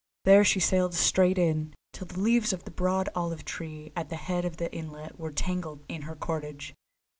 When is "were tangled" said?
5.19-5.83